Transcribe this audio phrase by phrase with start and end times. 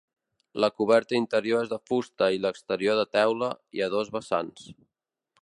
[0.63, 3.51] La coberta interior és de fusta i l'exterior de teula
[3.81, 4.67] i a dos vessants.